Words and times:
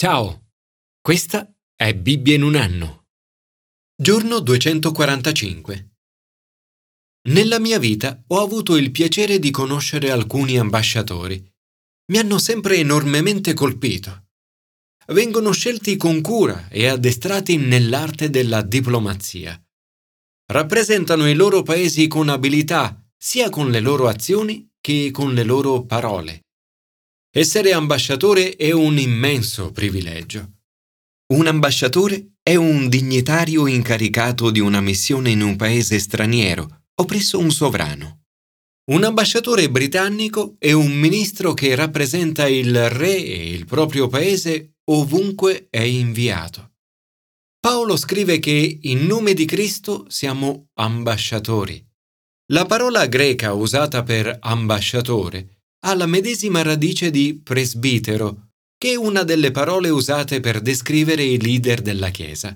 Ciao, 0.00 0.52
questa 1.00 1.52
è 1.74 1.92
Bibbia 1.92 2.36
in 2.36 2.44
un 2.44 2.54
anno. 2.54 3.06
Giorno 4.00 4.38
245. 4.38 5.96
Nella 7.30 7.58
mia 7.58 7.80
vita 7.80 8.22
ho 8.28 8.40
avuto 8.40 8.76
il 8.76 8.92
piacere 8.92 9.40
di 9.40 9.50
conoscere 9.50 10.12
alcuni 10.12 10.56
ambasciatori. 10.56 11.44
Mi 12.12 12.18
hanno 12.18 12.38
sempre 12.38 12.76
enormemente 12.76 13.54
colpito. 13.54 14.28
Vengono 15.06 15.50
scelti 15.50 15.96
con 15.96 16.20
cura 16.20 16.68
e 16.68 16.86
addestrati 16.86 17.56
nell'arte 17.56 18.30
della 18.30 18.62
diplomazia. 18.62 19.60
Rappresentano 20.52 21.28
i 21.28 21.34
loro 21.34 21.62
paesi 21.62 22.06
con 22.06 22.28
abilità, 22.28 23.04
sia 23.16 23.50
con 23.50 23.72
le 23.72 23.80
loro 23.80 24.06
azioni 24.06 24.70
che 24.80 25.10
con 25.10 25.34
le 25.34 25.42
loro 25.42 25.86
parole. 25.86 26.44
Essere 27.30 27.72
ambasciatore 27.72 28.56
è 28.56 28.72
un 28.72 28.98
immenso 28.98 29.70
privilegio. 29.70 30.60
Un 31.34 31.46
ambasciatore 31.46 32.36
è 32.42 32.54
un 32.54 32.88
dignitario 32.88 33.66
incaricato 33.66 34.50
di 34.50 34.60
una 34.60 34.80
missione 34.80 35.30
in 35.30 35.42
un 35.42 35.54
paese 35.56 35.98
straniero 35.98 36.84
o 36.94 37.04
presso 37.04 37.38
un 37.38 37.50
sovrano. 37.50 38.22
Un 38.90 39.04
ambasciatore 39.04 39.68
britannico 39.68 40.56
è 40.58 40.72
un 40.72 40.90
ministro 40.90 41.52
che 41.52 41.74
rappresenta 41.74 42.48
il 42.48 42.88
re 42.88 43.16
e 43.16 43.50
il 43.50 43.66
proprio 43.66 44.08
paese 44.08 44.76
ovunque 44.84 45.66
è 45.68 45.82
inviato. 45.82 46.76
Paolo 47.60 47.98
scrive 47.98 48.38
che 48.38 48.78
in 48.80 49.04
nome 49.04 49.34
di 49.34 49.44
Cristo 49.44 50.06
siamo 50.08 50.68
ambasciatori. 50.80 51.86
La 52.52 52.64
parola 52.64 53.04
greca 53.04 53.52
usata 53.52 54.02
per 54.02 54.38
ambasciatore 54.40 55.57
ha 55.88 55.94
la 55.94 56.04
medesima 56.04 56.60
radice 56.60 57.10
di 57.10 57.40
presbitero, 57.42 58.50
che 58.76 58.90
è 58.90 58.94
una 58.94 59.22
delle 59.22 59.50
parole 59.50 59.88
usate 59.88 60.38
per 60.38 60.60
descrivere 60.60 61.22
i 61.24 61.40
leader 61.40 61.80
della 61.80 62.10
Chiesa. 62.10 62.54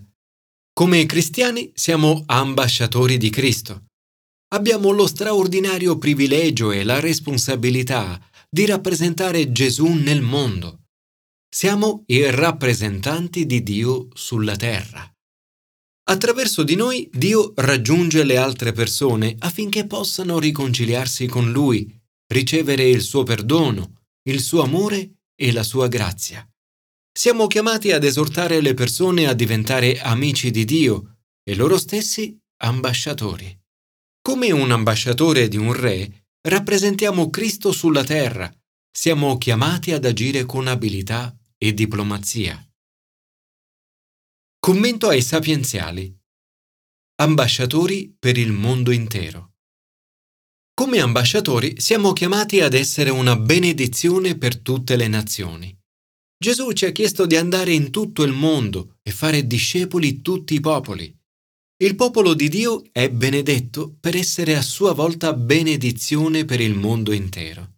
Come 0.75 1.07
cristiani 1.07 1.73
siamo 1.75 2.25
ambasciatori 2.27 3.17
di 3.17 3.31
Cristo. 3.31 3.87
Abbiamo 4.53 4.91
lo 4.91 5.07
straordinario 5.07 5.97
privilegio 5.97 6.73
e 6.73 6.85
la 6.85 7.01
responsabilità 7.01 8.21
di 8.51 8.67
rappresentare 8.67 9.51
Gesù 9.51 9.87
nel 9.87 10.21
mondo. 10.21 10.81
Siamo 11.49 12.05
i 12.09 12.31
rappresentanti 12.31 13.47
di 13.47 13.63
Dio 13.63 14.09
sulla 14.13 14.57
terra. 14.57 15.11
Attraverso 16.11 16.65
di 16.65 16.75
noi 16.75 17.09
Dio 17.11 17.55
raggiunge 17.57 18.25
le 18.25 18.37
altre 18.37 18.73
persone 18.73 19.37
affinché 19.39 19.87
possano 19.87 20.39
riconciliarsi 20.39 21.27
con 21.27 21.51
Lui 21.51 22.01
ricevere 22.33 22.89
il 22.89 23.03
suo 23.03 23.23
perdono, 23.23 24.03
il 24.29 24.41
suo 24.41 24.63
amore 24.63 25.19
e 25.35 25.53
la 25.53 25.63
sua 25.63 25.89
grazia. 25.89 26.47
Siamo 27.15 27.47
chiamati 27.47 27.93
ad 27.93 28.05
esortare 28.05 28.61
le 28.61 28.75
persone 28.75 29.27
a 29.27 29.35
diventare 29.35 30.01
amici 30.01 30.51
di 30.51 30.65
Dio 30.65 31.19
e 31.43 31.55
loro 31.55 31.79
stessi 31.79 32.37
ambasciatori. 32.63 33.61
Come 34.23 34.51
un 34.51 34.71
ambasciatore 34.71 35.49
di 35.49 35.57
un 35.57 35.73
re, 35.73 36.29
rappresentiamo 36.49 37.29
Cristo 37.29 37.73
sulla 37.73 38.05
terra, 38.05 38.51
siamo 38.91 39.37
chiamati 39.37 39.93
ad 39.93 40.05
agire 40.05 40.45
con 40.45 40.69
abilità 40.69 41.37
e 41.59 41.75
diplomazia. 41.75 42.65
Commento 44.59 45.09
ai 45.09 45.23
sapienziali. 45.23 46.17
Ambasciatori 47.17 48.15
per 48.19 48.39
il 48.39 48.53
mondo 48.53 48.91
intero. 48.91 49.52
Come 50.83 50.99
ambasciatori 50.99 51.81
siamo 51.81 52.13
chiamati 52.13 52.61
ad 52.61 52.75
essere 52.75 53.09
una 53.09 53.37
benedizione 53.37 54.37
per 54.37 54.59
tutte 54.59 54.97
le 54.97 55.07
nazioni. 55.07 55.73
Gesù 56.37 56.73
ci 56.73 56.87
ha 56.87 56.91
chiesto 56.91 57.25
di 57.25 57.37
andare 57.37 57.73
in 57.73 57.93
tutto 57.93 58.25
il 58.25 58.33
mondo 58.33 58.97
e 59.01 59.13
fare 59.13 59.47
discepoli 59.47 60.23
tutti 60.23 60.55
i 60.55 60.61
popoli. 60.61 61.17
Il 61.85 61.95
popolo 61.95 62.35
di 62.35 62.49
Dio 62.49 62.83
è 62.91 63.09
benedetto 63.11 63.95
per 64.01 64.17
essere 64.17 64.57
a 64.57 64.61
sua 64.61 64.93
volta 64.93 65.33
benedizione 65.35 66.45
per 66.45 66.61
il 66.61 66.75
mondo 66.75 67.13
intero. 67.13 67.75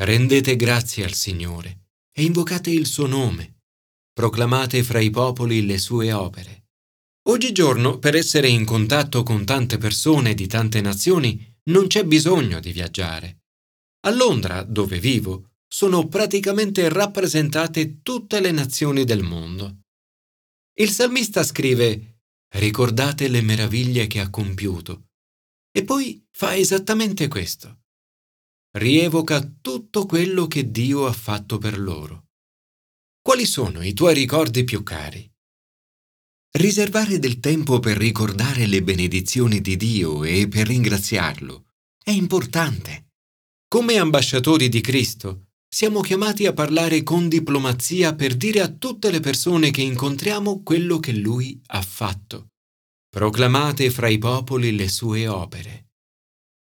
Rendete 0.00 0.54
grazie 0.54 1.02
al 1.02 1.14
Signore 1.14 1.88
e 2.12 2.22
invocate 2.22 2.70
il 2.70 2.86
suo 2.86 3.08
nome. 3.08 3.62
Proclamate 4.12 4.84
fra 4.84 5.00
i 5.00 5.10
popoli 5.10 5.66
le 5.66 5.78
sue 5.78 6.12
opere. 6.12 6.66
Oggigiorno, 7.26 7.98
per 7.98 8.14
essere 8.14 8.46
in 8.46 8.64
contatto 8.64 9.24
con 9.24 9.44
tante 9.44 9.78
persone 9.78 10.34
di 10.34 10.46
tante 10.46 10.80
nazioni, 10.80 11.52
non 11.70 11.86
c'è 11.86 12.04
bisogno 12.04 12.60
di 12.60 12.72
viaggiare. 12.72 13.44
A 14.06 14.10
Londra, 14.10 14.62
dove 14.62 14.98
vivo, 14.98 15.52
sono 15.66 16.06
praticamente 16.08 16.88
rappresentate 16.88 18.02
tutte 18.02 18.40
le 18.40 18.50
nazioni 18.50 19.04
del 19.04 19.22
mondo. 19.22 19.80
Il 20.74 20.90
salmista 20.90 21.42
scrive 21.42 22.20
Ricordate 22.54 23.26
le 23.26 23.42
meraviglie 23.42 24.06
che 24.06 24.20
ha 24.20 24.30
compiuto. 24.30 25.08
E 25.72 25.82
poi 25.82 26.24
fa 26.30 26.54
esattamente 26.54 27.26
questo. 27.26 27.80
Rievoca 28.76 29.40
tutto 29.60 30.06
quello 30.06 30.46
che 30.46 30.70
Dio 30.70 31.06
ha 31.06 31.12
fatto 31.12 31.58
per 31.58 31.78
loro. 31.78 32.26
Quali 33.20 33.44
sono 33.44 33.82
i 33.82 33.92
tuoi 33.92 34.14
ricordi 34.14 34.62
più 34.62 34.84
cari? 34.84 35.28
Riservare 36.56 37.18
del 37.18 37.40
tempo 37.40 37.80
per 37.80 37.96
ricordare 37.96 38.66
le 38.66 38.80
benedizioni 38.80 39.60
di 39.60 39.76
Dio 39.76 40.22
e 40.22 40.46
per 40.46 40.68
ringraziarlo 40.68 41.64
è 42.00 42.12
importante. 42.12 43.08
Come 43.66 43.96
ambasciatori 43.96 44.68
di 44.68 44.80
Cristo, 44.80 45.46
siamo 45.68 46.00
chiamati 46.00 46.46
a 46.46 46.52
parlare 46.52 47.02
con 47.02 47.28
diplomazia 47.28 48.14
per 48.14 48.36
dire 48.36 48.60
a 48.60 48.68
tutte 48.68 49.10
le 49.10 49.18
persone 49.18 49.72
che 49.72 49.82
incontriamo 49.82 50.62
quello 50.62 51.00
che 51.00 51.12
Lui 51.12 51.60
ha 51.66 51.82
fatto. 51.82 52.50
Proclamate 53.10 53.90
fra 53.90 54.08
i 54.08 54.18
popoli 54.18 54.76
le 54.76 54.88
sue 54.88 55.26
opere. 55.26 55.88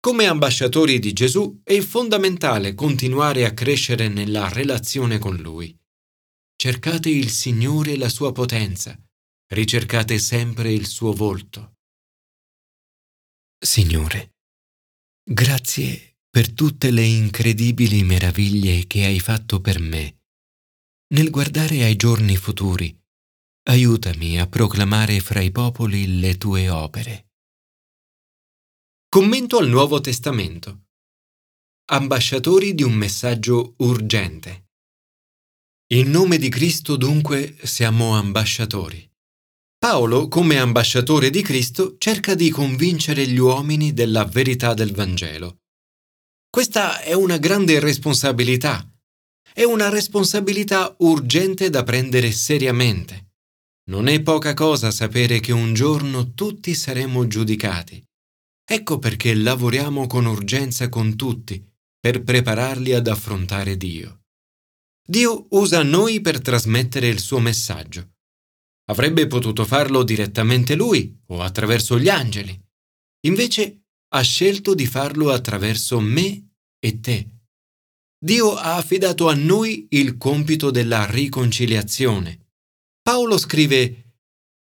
Come 0.02 0.26
ambasciatori 0.26 1.00
di 1.00 1.14
Gesù 1.14 1.62
è 1.64 1.80
fondamentale 1.80 2.76
continuare 2.76 3.46
a 3.46 3.54
crescere 3.54 4.10
nella 4.10 4.50
relazione 4.50 5.20
con 5.20 5.38
Lui. 5.38 5.74
Cercate 6.54 7.10
il 7.10 7.30
Signore 7.30 7.94
e 7.94 7.98
la 7.98 8.10
sua 8.10 8.34
potenza 8.34 9.02
ricercate 9.52 10.20
sempre 10.20 10.72
il 10.72 10.86
suo 10.86 11.12
volto. 11.12 11.78
Signore, 13.58 14.36
grazie 15.24 16.18
per 16.30 16.54
tutte 16.54 16.92
le 16.92 17.04
incredibili 17.04 18.04
meraviglie 18.04 18.86
che 18.86 19.06
hai 19.06 19.20
fatto 19.20 19.60
per 19.60 19.80
me. 19.80 20.22
Nel 21.14 21.32
guardare 21.32 21.84
ai 21.84 21.96
giorni 21.96 22.38
futuri, 22.38 22.96
aiutami 23.64 24.40
a 24.40 24.48
proclamare 24.48 25.20
fra 25.20 25.42
i 25.42 25.52
popoli 25.52 26.20
le 26.20 26.38
tue 26.38 26.70
opere. 26.70 27.32
Commento 29.10 29.58
al 29.58 29.68
Nuovo 29.68 30.00
Testamento. 30.00 30.90
Ambasciatori 31.86 32.76
di 32.76 32.84
un 32.84 32.94
messaggio 32.94 33.74
urgente. 33.78 34.68
In 35.94 36.12
nome 36.12 36.38
di 36.38 36.50
Cristo 36.50 36.96
dunque 36.96 37.58
siamo 37.64 38.16
ambasciatori. 38.16 39.09
Paolo, 39.80 40.28
come 40.28 40.58
ambasciatore 40.60 41.30
di 41.30 41.42
Cristo, 41.42 41.96
cerca 41.98 42.36
di 42.36 42.50
convincere 42.50 43.26
gli 43.26 43.38
uomini 43.38 43.94
della 43.94 44.26
verità 44.26 44.74
del 44.74 44.92
Vangelo. 44.92 45.60
Questa 46.50 47.00
è 47.00 47.14
una 47.14 47.38
grande 47.38 47.80
responsabilità. 47.80 48.86
È 49.54 49.64
una 49.64 49.88
responsabilità 49.88 50.94
urgente 51.00 51.70
da 51.70 51.84
prendere 51.84 52.30
seriamente. 52.34 53.36
Non 53.90 54.10
è 54.10 54.22
poca 54.22 54.54
cosa 54.54 54.92
sapere 54.92 55.40
che 55.40 55.54
un 55.54 55.74
giorno 55.74 56.34
tutti 56.34 56.76
saremo 56.76 57.26
giudicati. 57.26 58.04
Ecco 58.70 59.00
perché 59.00 59.34
lavoriamo 59.34 60.08
con 60.08 60.26
urgenza 60.26 60.90
con 60.90 61.16
tutti 61.16 61.66
per 61.98 62.22
prepararli 62.24 62.94
ad 62.94 63.08
affrontare 63.08 63.78
Dio. 63.78 64.24
Dio 65.08 65.48
usa 65.52 65.84
noi 65.84 66.20
per 66.20 66.42
trasmettere 66.42 67.08
il 67.08 67.20
suo 67.22 67.40
messaggio. 67.40 68.16
Avrebbe 68.90 69.28
potuto 69.28 69.66
farlo 69.66 70.04
direttamente 70.04 70.76
lui 70.76 71.16
o 71.28 71.42
attraverso 71.42 72.00
gli 72.00 72.10
angeli. 72.10 72.60
Invece 73.28 73.84
ha 74.10 74.22
scelto 74.22 74.74
di 74.74 74.88
farlo 74.88 75.32
attraverso 75.32 76.00
me 76.00 76.54
e 76.80 77.00
te. 77.00 77.30
Dio 78.18 78.56
ha 78.56 78.76
affidato 78.76 79.30
a 79.30 79.36
noi 79.36 79.88
il 79.92 80.18
compito 80.18 80.72
della 80.72 81.06
riconciliazione. 81.06 82.48
Paolo 83.02 83.38
scrive 83.38 84.16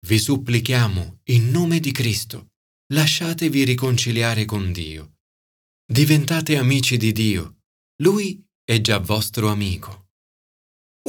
Vi 0.06 0.20
supplichiamo, 0.20 1.22
in 1.30 1.50
nome 1.50 1.80
di 1.80 1.92
Cristo, 1.92 2.50
lasciatevi 2.94 3.64
riconciliare 3.64 4.46
con 4.46 4.72
Dio. 4.72 5.16
Diventate 5.90 6.58
amici 6.58 6.98
di 6.98 7.12
Dio. 7.14 7.62
Lui 8.04 8.46
è 8.64 8.82
già 8.82 9.00
vostro 9.00 9.50
amico. 9.50 10.10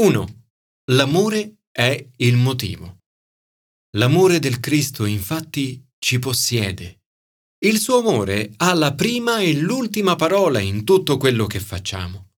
1. 0.01 0.47
L'amore 0.93 1.59
è 1.71 2.09
il 2.17 2.37
motivo. 2.37 2.98
L'amore 3.97 4.39
del 4.39 4.61
Cristo 4.61 5.07
infatti 5.07 5.83
ci 5.99 6.19
possiede. 6.19 7.01
Il 7.65 7.79
suo 7.79 7.99
amore 7.99 8.53
ha 8.59 8.75
la 8.75 8.95
prima 8.95 9.39
e 9.39 9.55
l'ultima 9.55 10.15
parola 10.15 10.61
in 10.61 10.85
tutto 10.85 11.17
quello 11.17 11.47
che 11.47 11.59
facciamo. 11.59 12.33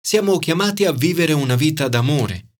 Siamo 0.00 0.38
chiamati 0.38 0.84
a 0.84 0.92
vivere 0.92 1.32
una 1.32 1.56
vita 1.56 1.88
d'amore. 1.88 2.54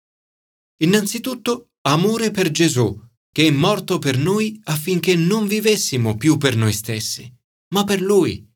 Innanzitutto, 0.82 1.70
amore 1.82 2.31
per 2.31 2.50
Gesù, 2.50 3.00
che 3.32 3.47
è 3.47 3.50
morto 3.50 3.99
per 3.99 4.19
noi 4.19 4.61
affinché 4.65 5.17
non 5.17 5.47
vivessimo 5.47 6.17
più 6.17 6.37
per 6.37 6.55
noi 6.55 6.73
stessi, 6.73 7.32
ma 7.75 7.85
per 7.85 8.00
Lui. 8.00 8.47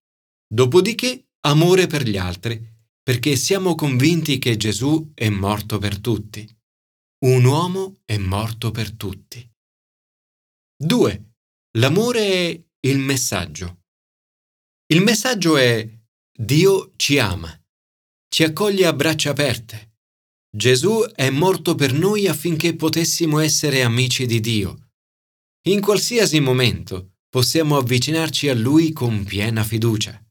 Dopodiché, 0.47 1.31
amore 1.47 1.87
per 1.87 2.07
gli 2.07 2.19
altri, 2.19 2.63
perché 3.03 3.37
siamo 3.37 3.75
convinti 3.75 4.39
che 4.39 4.57
Gesù 4.57 5.13
è 5.15 5.29
morto 5.31 5.79
per 5.79 5.99
tutti. 5.99 6.47
Un 7.19 7.45
uomo 7.45 8.03
è 8.05 8.19
morto 8.19 8.71
per 8.71 8.93
tutti. 8.93 9.51
2. 10.77 11.31
L'amore 11.79 12.21
è 12.21 12.65
il 12.81 12.99
messaggio. 12.99 13.85
Il 14.93 15.01
messaggio 15.01 15.57
è 15.57 15.89
Dio 16.39 16.93
ci 16.97 17.19
ama, 17.19 17.59
ci 18.29 18.45
accoglie 18.45 18.85
a 18.85 18.93
braccia 18.93 19.31
aperte. 19.31 19.95
Gesù 20.55 21.05
è 21.15 21.31
morto 21.31 21.75
per 21.75 21.95
noi 21.95 22.29
affinché 22.29 22.77
potessimo 22.77 23.39
essere 23.39 23.83
amici 23.83 24.27
di 24.27 24.41
Dio. 24.41 24.91
In 25.69 25.81
qualsiasi 25.81 26.39
momento 26.41 27.15
possiamo 27.31 27.79
avvicinarci 27.79 28.51
a 28.51 28.55
Lui 28.55 28.93
con 28.93 29.25
piena 29.25 29.65
fiducia. 29.65 30.23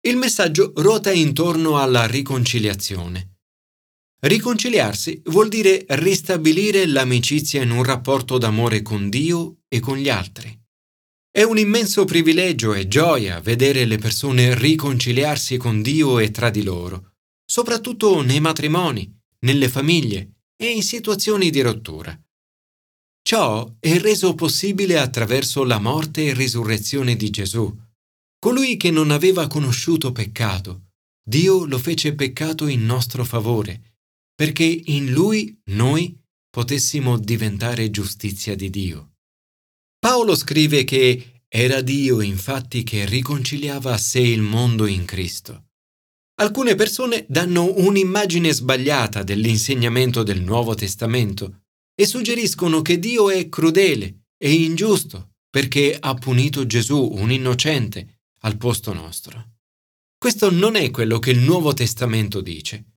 Il 0.00 0.16
messaggio 0.16 0.72
ruota 0.74 1.12
intorno 1.12 1.78
alla 1.78 2.06
riconciliazione. 2.06 3.31
Riconciliarsi 4.24 5.20
vuol 5.24 5.48
dire 5.48 5.84
ristabilire 5.88 6.86
l'amicizia 6.86 7.60
in 7.60 7.72
un 7.72 7.82
rapporto 7.82 8.38
d'amore 8.38 8.80
con 8.80 9.08
Dio 9.08 9.62
e 9.66 9.80
con 9.80 9.96
gli 9.96 10.08
altri. 10.08 10.56
È 11.28 11.42
un 11.42 11.58
immenso 11.58 12.04
privilegio 12.04 12.72
e 12.72 12.86
gioia 12.86 13.40
vedere 13.40 13.84
le 13.84 13.98
persone 13.98 14.56
riconciliarsi 14.56 15.56
con 15.56 15.82
Dio 15.82 16.20
e 16.20 16.30
tra 16.30 16.50
di 16.50 16.62
loro, 16.62 17.14
soprattutto 17.44 18.22
nei 18.22 18.38
matrimoni, 18.38 19.12
nelle 19.40 19.68
famiglie 19.68 20.34
e 20.56 20.70
in 20.70 20.84
situazioni 20.84 21.50
di 21.50 21.60
rottura. 21.60 22.16
Ciò 23.24 23.74
è 23.80 23.98
reso 23.98 24.36
possibile 24.36 25.00
attraverso 25.00 25.64
la 25.64 25.80
morte 25.80 26.26
e 26.26 26.34
risurrezione 26.34 27.16
di 27.16 27.28
Gesù. 27.30 27.76
Colui 28.38 28.76
che 28.76 28.92
non 28.92 29.10
aveva 29.10 29.48
conosciuto 29.48 30.12
peccato, 30.12 30.90
Dio 31.24 31.64
lo 31.64 31.78
fece 31.78 32.14
peccato 32.14 32.68
in 32.68 32.84
nostro 32.84 33.24
favore, 33.24 33.91
perché 34.34 34.64
in 34.64 35.12
Lui 35.12 35.60
noi 35.70 36.18
potessimo 36.50 37.18
diventare 37.18 37.90
giustizia 37.90 38.54
di 38.54 38.70
Dio. 38.70 39.12
Paolo 39.98 40.34
scrive 40.34 40.84
che 40.84 41.44
era 41.48 41.80
Dio 41.80 42.20
infatti 42.20 42.82
che 42.82 43.04
riconciliava 43.04 43.92
a 43.92 43.98
sé 43.98 44.20
il 44.20 44.42
mondo 44.42 44.86
in 44.86 45.04
Cristo. 45.04 45.66
Alcune 46.40 46.74
persone 46.74 47.26
danno 47.28 47.72
un'immagine 47.76 48.52
sbagliata 48.52 49.22
dell'insegnamento 49.22 50.22
del 50.22 50.40
Nuovo 50.42 50.74
Testamento 50.74 51.64
e 51.94 52.06
suggeriscono 52.06 52.82
che 52.82 52.98
Dio 52.98 53.30
è 53.30 53.48
crudele 53.48 54.24
e 54.38 54.52
ingiusto 54.52 55.34
perché 55.50 55.96
ha 56.00 56.14
punito 56.14 56.66
Gesù, 56.66 57.10
un 57.12 57.30
innocente, 57.30 58.22
al 58.40 58.56
posto 58.56 58.94
nostro. 58.94 59.50
Questo 60.16 60.50
non 60.50 60.76
è 60.76 60.90
quello 60.90 61.18
che 61.18 61.30
il 61.30 61.40
Nuovo 61.40 61.74
Testamento 61.74 62.40
dice. 62.40 62.91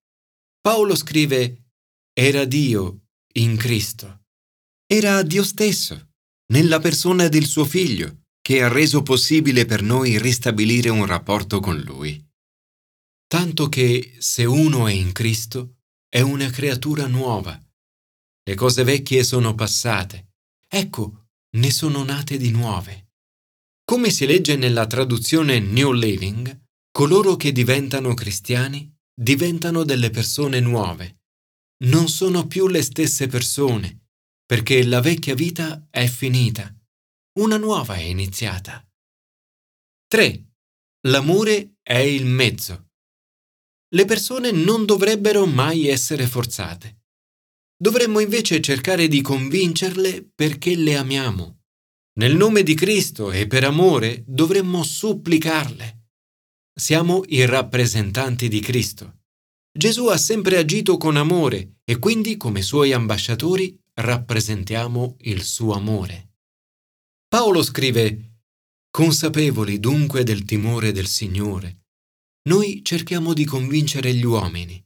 Paolo 0.66 0.96
scrive 0.96 1.68
era 2.12 2.44
Dio 2.44 3.02
in 3.34 3.56
Cristo. 3.56 4.24
Era 4.92 5.22
Dio 5.22 5.44
stesso 5.44 6.14
nella 6.54 6.80
persona 6.80 7.28
del 7.28 7.46
suo 7.46 7.66
figlio, 7.66 8.22
che 8.42 8.64
ha 8.64 8.68
reso 8.68 9.04
possibile 9.04 9.66
per 9.66 9.84
noi 9.84 10.18
ristabilire 10.18 10.90
un 10.90 11.06
rapporto 11.06 11.60
con 11.60 11.78
lui. 11.82 12.20
Tanto 13.28 13.70
che 13.70 14.16
se 14.18 14.46
uno 14.46 14.88
è 14.88 14.92
in 14.92 15.12
Cristo, 15.12 15.82
è 16.10 16.22
una 16.22 16.50
creatura 16.50 17.06
nuova. 17.06 17.64
Le 18.44 18.56
cose 18.56 18.84
vecchie 18.84 19.24
sono 19.24 19.54
passate. 19.54 20.32
Ecco, 20.68 21.28
ne 21.58 21.70
sono 21.70 22.04
nate 22.04 22.38
di 22.38 22.50
nuove. 22.50 23.12
Come 23.84 24.10
si 24.10 24.26
legge 24.26 24.56
nella 24.56 24.88
traduzione 24.88 25.60
New 25.60 25.92
Living, 25.92 26.60
coloro 26.90 27.36
che 27.36 27.52
diventano 27.52 28.16
cristiani 28.16 28.95
diventano 29.16 29.84
delle 29.84 30.10
persone 30.10 30.60
nuove. 30.60 31.22
Non 31.86 32.10
sono 32.10 32.48
più 32.48 32.68
le 32.68 32.82
stesse 32.82 33.28
persone, 33.28 34.08
perché 34.46 34.84
la 34.86 35.02
vecchia 35.02 35.34
vita 35.34 35.88
è 35.90 36.06
finita, 36.08 36.74
una 37.40 37.58
nuova 37.58 37.96
è 37.96 38.02
iniziata. 38.02 38.86
3. 40.08 40.46
L'amore 41.08 41.78
è 41.82 41.98
il 41.98 42.26
mezzo. 42.26 42.92
Le 43.94 44.06
persone 44.06 44.52
non 44.52 44.86
dovrebbero 44.86 45.46
mai 45.46 45.88
essere 45.88 46.28
forzate. 46.28 47.04
Dovremmo 47.78 48.20
invece 48.20 48.62
cercare 48.62 49.08
di 49.08 49.22
convincerle 49.22 50.32
perché 50.34 50.76
le 50.76 50.96
amiamo. 50.96 51.64
Nel 52.18 52.36
nome 52.36 52.64
di 52.64 52.74
Cristo 52.74 53.32
e 53.32 53.48
per 53.48 53.66
amore 53.66 54.24
dovremmo 54.26 54.84
supplicarle. 54.84 56.05
Siamo 56.78 57.24
i 57.28 57.46
rappresentanti 57.46 58.50
di 58.50 58.60
Cristo. 58.60 59.20
Gesù 59.72 60.08
ha 60.08 60.18
sempre 60.18 60.58
agito 60.58 60.98
con 60.98 61.16
amore 61.16 61.78
e 61.86 62.00
quindi 62.00 62.36
come 62.36 62.62
suoi 62.62 62.92
ambasciatori 62.92 63.82
rappresentiamo 63.94 65.16
il 65.22 65.42
suo 65.44 65.72
amore. 65.72 66.34
Paolo 67.30 67.64
scrive, 67.64 68.40
consapevoli 68.92 69.80
dunque 69.80 70.24
del 70.24 70.44
timore 70.44 70.92
del 70.92 71.08
Signore, 71.08 71.86
noi 72.50 72.84
cerchiamo 72.84 73.34
di 73.34 73.46
convincere 73.46 74.14
gli 74.14 74.26
uomini. 74.26 74.84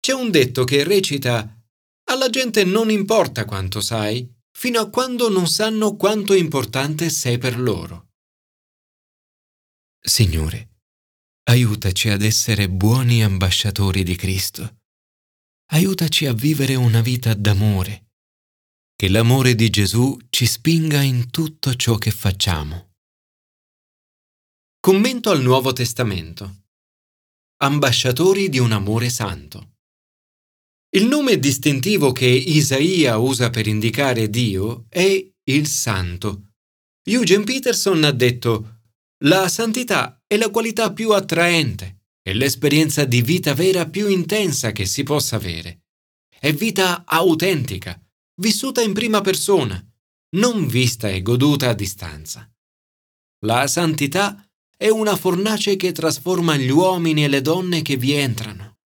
C'è 0.00 0.12
un 0.12 0.32
detto 0.32 0.64
che 0.64 0.82
recita, 0.82 1.62
alla 2.10 2.28
gente 2.28 2.64
non 2.64 2.90
importa 2.90 3.44
quanto 3.44 3.80
sai, 3.80 4.28
fino 4.50 4.80
a 4.80 4.90
quando 4.90 5.28
non 5.28 5.46
sanno 5.46 5.94
quanto 5.94 6.34
importante 6.34 7.08
sei 7.08 7.38
per 7.38 7.56
loro. 7.56 8.08
Signore, 10.00 10.69
aiutaci 11.50 12.08
ad 12.10 12.22
essere 12.22 12.70
buoni 12.70 13.24
ambasciatori 13.24 14.04
di 14.04 14.14
Cristo. 14.14 14.82
Aiutaci 15.72 16.26
a 16.26 16.32
vivere 16.32 16.76
una 16.76 17.00
vita 17.00 17.34
d'amore 17.34 18.06
che 18.94 19.08
l'amore 19.08 19.56
di 19.56 19.68
Gesù 19.68 20.16
ci 20.28 20.46
spinga 20.46 21.00
in 21.00 21.30
tutto 21.30 21.74
ciò 21.74 21.96
che 21.96 22.12
facciamo. 22.12 22.92
Commento 24.78 25.30
al 25.30 25.42
Nuovo 25.42 25.72
Testamento. 25.72 26.66
Ambasciatori 27.62 28.48
di 28.48 28.58
un 28.58 28.70
amore 28.70 29.10
santo. 29.10 29.78
Il 30.90 31.06
nome 31.06 31.38
distintivo 31.40 32.12
che 32.12 32.26
Isaia 32.26 33.18
usa 33.18 33.50
per 33.50 33.66
indicare 33.66 34.30
Dio 34.30 34.86
è 34.88 35.32
il 35.44 35.66
Santo. 35.66 36.52
Eugene 37.02 37.44
Peterson 37.44 38.04
ha 38.04 38.12
detto 38.12 38.82
La 39.24 39.48
santità 39.48 40.19
è 40.32 40.36
la 40.36 40.48
qualità 40.50 40.92
più 40.92 41.10
attraente, 41.10 42.02
è 42.22 42.32
l'esperienza 42.32 43.04
di 43.04 43.20
vita 43.20 43.52
vera 43.52 43.88
più 43.88 44.06
intensa 44.06 44.70
che 44.70 44.86
si 44.86 45.02
possa 45.02 45.34
avere. 45.34 45.86
È 46.28 46.52
vita 46.52 47.02
autentica, 47.04 48.00
vissuta 48.36 48.80
in 48.80 48.92
prima 48.92 49.22
persona, 49.22 49.84
non 50.36 50.68
vista 50.68 51.08
e 51.08 51.20
goduta 51.20 51.70
a 51.70 51.74
distanza. 51.74 52.48
La 53.44 53.66
santità 53.66 54.48
è 54.76 54.88
una 54.88 55.16
fornace 55.16 55.74
che 55.74 55.90
trasforma 55.90 56.56
gli 56.56 56.70
uomini 56.70 57.24
e 57.24 57.28
le 57.28 57.40
donne 57.40 57.82
che 57.82 57.96
vi 57.96 58.12
entrano. 58.12 58.78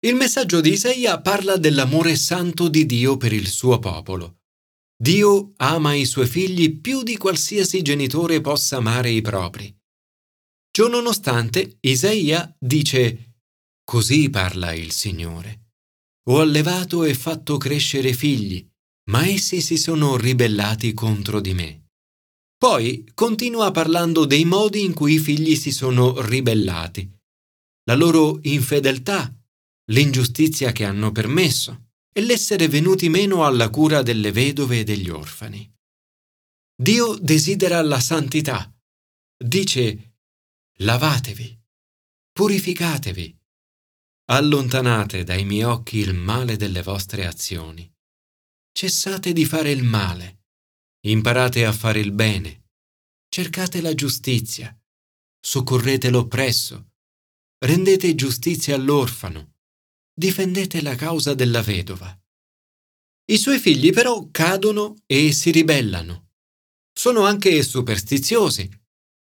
Il 0.00 0.14
messaggio 0.14 0.62
di 0.62 0.70
Isaia 0.70 1.20
parla 1.20 1.58
dell'amore 1.58 2.16
santo 2.16 2.68
di 2.68 2.86
Dio 2.86 3.18
per 3.18 3.34
il 3.34 3.48
suo 3.48 3.78
popolo. 3.78 4.38
Dio 4.96 5.52
ama 5.58 5.92
i 5.92 6.06
suoi 6.06 6.26
figli 6.26 6.80
più 6.80 7.02
di 7.02 7.18
qualsiasi 7.18 7.82
genitore 7.82 8.40
possa 8.40 8.78
amare 8.78 9.10
i 9.10 9.20
propri. 9.20 9.70
Ciononostante, 10.76 11.76
Isaia 11.82 12.52
dice, 12.58 13.36
Così 13.84 14.28
parla 14.28 14.72
il 14.72 14.90
Signore. 14.90 15.68
Ho 16.30 16.40
allevato 16.40 17.04
e 17.04 17.14
fatto 17.14 17.58
crescere 17.58 18.12
figli, 18.12 18.68
ma 19.10 19.24
essi 19.24 19.60
si 19.60 19.76
sono 19.76 20.16
ribellati 20.16 20.92
contro 20.92 21.38
di 21.40 21.54
me. 21.54 21.90
Poi 22.58 23.08
continua 23.14 23.70
parlando 23.70 24.24
dei 24.24 24.44
modi 24.44 24.82
in 24.82 24.94
cui 24.94 25.14
i 25.14 25.18
figli 25.20 25.54
si 25.54 25.70
sono 25.70 26.20
ribellati, 26.20 27.08
la 27.84 27.94
loro 27.94 28.40
infedeltà, 28.42 29.32
l'ingiustizia 29.92 30.72
che 30.72 30.84
hanno 30.84 31.12
permesso 31.12 31.90
e 32.12 32.20
l'essere 32.20 32.66
venuti 32.66 33.08
meno 33.08 33.46
alla 33.46 33.70
cura 33.70 34.02
delle 34.02 34.32
vedove 34.32 34.80
e 34.80 34.84
degli 34.84 35.08
orfani. 35.08 35.72
Dio 36.74 37.14
desidera 37.14 37.80
la 37.80 38.00
santità. 38.00 38.74
Dice, 39.36 40.13
lavatevi, 40.78 41.56
purificatevi, 42.32 43.38
allontanate 44.26 45.22
dai 45.22 45.44
miei 45.44 45.62
occhi 45.62 45.98
il 45.98 46.14
male 46.14 46.56
delle 46.56 46.82
vostre 46.82 47.26
azioni. 47.26 47.88
Cessate 48.72 49.32
di 49.32 49.44
fare 49.44 49.70
il 49.70 49.84
male, 49.84 50.46
imparate 51.06 51.64
a 51.64 51.72
fare 51.72 52.00
il 52.00 52.10
bene, 52.10 52.70
cercate 53.28 53.80
la 53.80 53.94
giustizia, 53.94 54.76
soccorrete 55.40 56.10
l'oppresso, 56.10 56.94
rendete 57.64 58.12
giustizia 58.16 58.74
all'orfano, 58.74 59.58
difendete 60.12 60.82
la 60.82 60.96
causa 60.96 61.34
della 61.34 61.62
vedova. 61.62 62.20
I 63.26 63.38
suoi 63.38 63.60
figli 63.60 63.92
però 63.92 64.28
cadono 64.32 64.96
e 65.06 65.32
si 65.32 65.52
ribellano. 65.52 66.30
Sono 66.92 67.24
anche 67.24 67.62
superstiziosi, 67.62 68.68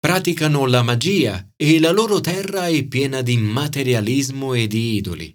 praticano 0.05 0.67
la 0.67 0.83
magia 0.83 1.51
e 1.57 1.81
la 1.81 1.91
loro 1.91 2.21
terra 2.21 2.67
è 2.67 2.85
piena 2.85 3.23
di 3.23 3.39
materialismo 3.39 4.53
e 4.53 4.67
di 4.67 4.97
idoli. 4.97 5.35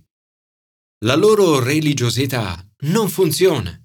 La 1.05 1.15
loro 1.15 1.59
religiosità 1.59 2.63
non 2.81 3.09
funziona. 3.09 3.75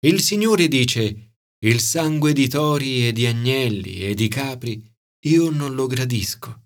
Il 0.00 0.20
Signore 0.20 0.66
dice, 0.66 1.34
il 1.64 1.78
sangue 1.78 2.32
di 2.32 2.48
tori 2.48 3.06
e 3.06 3.12
di 3.12 3.26
agnelli 3.26 4.00
e 4.00 4.14
di 4.14 4.26
capri 4.26 4.84
io 5.26 5.50
non 5.50 5.76
lo 5.76 5.86
gradisco. 5.86 6.64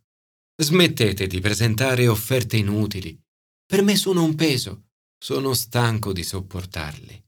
Smettete 0.56 1.26
di 1.26 1.38
presentare 1.40 2.08
offerte 2.08 2.56
inutili. 2.56 3.20
Per 3.66 3.82
me 3.82 3.96
sono 3.96 4.24
un 4.24 4.34
peso, 4.34 4.92
sono 5.18 5.52
stanco 5.52 6.14
di 6.14 6.22
sopportarli. 6.22 7.22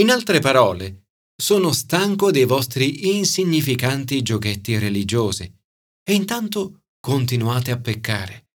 In 0.00 0.10
altre 0.10 0.40
parole, 0.40 1.07
sono 1.40 1.72
stanco 1.72 2.32
dei 2.32 2.44
vostri 2.44 3.16
insignificanti 3.16 4.22
giochetti 4.22 4.76
religiosi 4.76 5.44
e 6.02 6.14
intanto 6.14 6.86
continuate 6.98 7.70
a 7.70 7.78
peccare. 7.78 8.48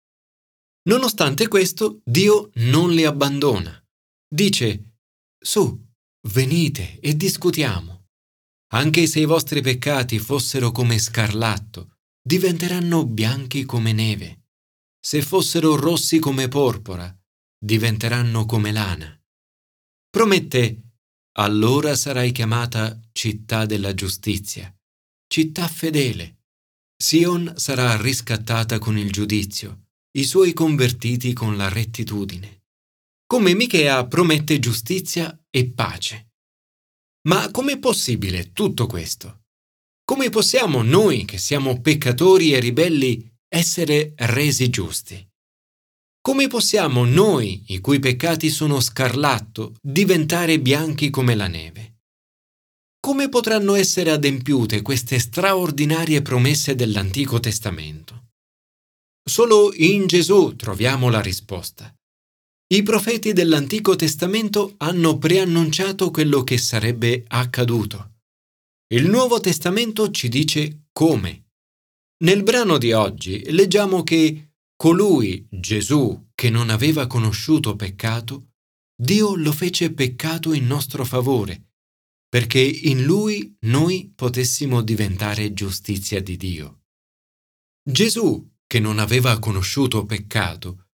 Nonostante 0.89 1.47
questo, 1.47 2.01
Dio 2.05 2.51
non 2.55 2.91
li 2.91 3.05
abbandona. 3.05 3.81
Dice, 4.29 4.97
su, 5.39 5.81
venite 6.29 6.99
e 6.99 7.17
discutiamo. 7.17 8.09
Anche 8.73 9.07
se 9.07 9.21
i 9.21 9.27
vostri 9.27 9.61
peccati 9.61 10.19
fossero 10.19 10.73
come 10.73 10.99
scarlatto, 10.99 11.99
diventeranno 12.21 13.07
bianchi 13.07 13.65
come 13.65 13.93
neve. 13.93 14.47
Se 14.99 15.23
fossero 15.23 15.77
rossi 15.77 16.19
come 16.19 16.49
porpora, 16.49 17.15
diventeranno 17.59 18.45
come 18.45 18.73
lana. 18.73 19.17
Promette 20.11 20.82
allora 21.35 21.97
sarai 21.97 22.31
chiamata 22.33 23.01
città 23.13 23.65
della 23.65 23.95
giustizia, 23.95 24.75
città 25.27 25.67
fedele. 25.69 26.41
Sion 26.97 27.55
sarà 27.57 28.01
riscattata 28.01 28.79
con 28.79 28.99
il 28.99 29.11
giudizio, 29.11 29.87
i 30.19 30.25
suoi 30.25 30.53
convertiti 30.53 31.33
con 31.33 31.57
la 31.57 31.69
rettitudine. 31.69 32.65
Come 33.27 33.55
Michea 33.55 34.07
promette 34.07 34.59
giustizia 34.59 35.47
e 35.51 35.67
pace. 35.71 36.33
Ma 37.29 37.51
com'è 37.51 37.79
possibile 37.79 38.53
tutto 38.53 38.87
questo? 38.87 39.45
Come 40.05 40.29
possiamo 40.29 40.83
noi, 40.83 41.25
che 41.25 41.39
siamo 41.39 41.81
peccatori 41.81 42.53
e 42.53 42.61
ribelli, 42.61 43.27
essere 43.49 44.13
resi 44.17 44.69
giusti? 44.69 45.32
Come 46.25 46.47
possiamo 46.47 47.05
noi, 47.05 47.65
i 47.71 47.81
cui 47.81 47.99
peccati 47.99 48.49
sono 48.49 48.79
scarlatto, 48.79 49.75
diventare 49.83 50.61
bianchi 50.61 51.11
come 51.11 51.35
la 51.35 51.49
neve? 51.49 51.97
Come 53.01 53.29
potranno 53.29 53.75
essere 53.75 54.13
adempiute 54.13 54.83
queste 54.83 55.19
straordinarie 55.19 56.23
promesse 56.23 56.77
dell'Antico 56.77 57.41
Testamento? 57.41 58.29
Solo 59.29 59.73
in 59.75 60.07
Gesù 60.07 60.55
troviamo 60.55 61.11
la 61.11 61.21
risposta. 61.21 61.93
I 62.73 62.85
profeti 62.85 63.33
dell'Antico 63.33 63.97
Testamento 63.97 64.75
hanno 64.77 65.19
preannunciato 65.19 66.13
quello 66.13 66.45
che 66.45 66.57
sarebbe 66.57 67.25
accaduto. 67.27 68.13
Il 68.95 69.09
Nuovo 69.09 69.41
Testamento 69.41 70.13
ci 70.13 70.29
dice 70.29 70.85
come. 70.93 71.49
Nel 72.23 72.45
brano 72.45 72.79
di 72.79 72.93
oggi 72.93 73.51
leggiamo 73.51 74.05
che 74.05 74.52
Colui, 74.83 75.47
Gesù, 75.49 76.31
che 76.35 76.51
non 76.51 76.69
aveva 76.69 77.07
conosciuto 77.07 77.77
peccato, 77.77 78.55
Dio 79.01 79.37
lo 79.37 79.53
fece 79.53 79.93
peccato 79.93 80.53
in 80.53 80.67
nostro 80.67 81.05
favore, 81.05 81.75
perché 82.29 82.59
in 82.59 83.05
lui 83.05 83.57
noi 83.61 84.13
potessimo 84.13 84.83
diventare 84.83 85.53
giustizia 85.53 86.21
di 86.21 86.37
Dio. 86.37 86.81
Gesù, 87.89 88.45
che 88.67 88.81
non 88.81 88.99
aveva 88.99 89.39
conosciuto 89.39 90.05
peccato, 90.05 90.89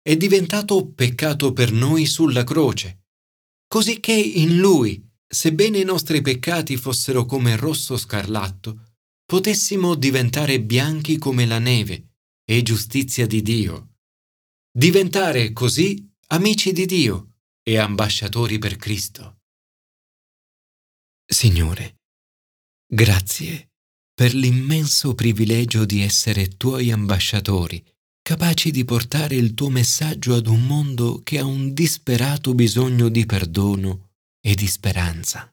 è 0.00 0.16
diventato 0.16 0.92
peccato 0.92 1.52
per 1.52 1.72
noi 1.72 2.06
sulla 2.06 2.44
croce, 2.44 3.06
così 3.66 3.98
che 3.98 4.14
in 4.14 4.58
lui, 4.58 5.04
sebbene 5.26 5.80
i 5.80 5.84
nostri 5.84 6.22
peccati 6.22 6.76
fossero 6.76 7.26
come 7.26 7.56
rosso 7.56 7.96
scarlatto, 7.96 8.92
potessimo 9.24 9.96
diventare 9.96 10.62
bianchi 10.62 11.18
come 11.18 11.44
la 11.44 11.58
neve 11.58 12.06
e 12.56 12.62
giustizia 12.62 13.26
di 13.26 13.40
Dio. 13.40 13.94
Diventare 14.70 15.54
così 15.54 16.12
amici 16.28 16.72
di 16.72 16.84
Dio 16.84 17.36
e 17.62 17.78
ambasciatori 17.78 18.58
per 18.58 18.76
Cristo. 18.76 19.38
Signore, 21.24 22.02
grazie 22.86 23.70
per 24.12 24.34
l'immenso 24.34 25.14
privilegio 25.14 25.86
di 25.86 26.02
essere 26.02 26.58
tuoi 26.58 26.90
ambasciatori, 26.90 27.82
capaci 28.20 28.70
di 28.70 28.84
portare 28.84 29.34
il 29.34 29.54
tuo 29.54 29.70
messaggio 29.70 30.34
ad 30.34 30.46
un 30.46 30.66
mondo 30.66 31.22
che 31.22 31.38
ha 31.38 31.46
un 31.46 31.72
disperato 31.72 32.52
bisogno 32.52 33.08
di 33.08 33.24
perdono 33.24 34.10
e 34.42 34.54
di 34.54 34.66
speranza. 34.66 35.50